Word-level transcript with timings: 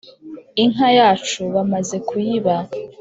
inka 0.63 0.87
yacu 0.99 1.41
bamaze 1.55 1.95
kuyiba 2.07 2.55